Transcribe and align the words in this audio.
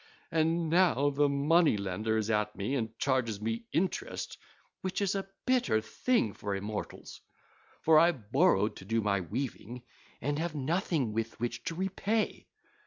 And 0.31 0.67
now 0.67 1.11
the 1.11 1.29
money 1.29 1.77
lender 1.77 2.17
is 2.17 2.31
at 2.31 2.55
me 2.55 2.73
and 2.73 2.97
charges 2.97 3.39
me 3.39 3.67
interest 3.71 4.39
which 4.81 4.99
is 4.99 5.13
a 5.13 5.27
bitter 5.45 5.79
thing 5.79 6.33
for 6.33 6.55
immortals. 6.55 7.21
For 7.81 7.99
I 7.99 8.11
borrowed 8.11 8.75
to 8.77 8.85
do 8.85 9.01
my 9.01 9.19
weaving, 9.21 9.83
and 10.19 10.39
have 10.39 10.55
nothing 10.55 11.13
with 11.13 11.39
which 11.39 11.63
to 11.65 11.75
repay. 11.75 12.47